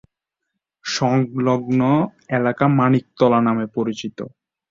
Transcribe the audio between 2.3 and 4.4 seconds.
এলাকা মানিকতলা নামে পরিচিত।